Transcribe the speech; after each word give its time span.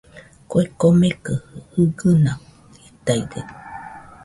Kue 0.49 0.63
komekɨ 0.79 1.33
jɨgɨna 1.73 2.31
jitaide. 2.81 3.39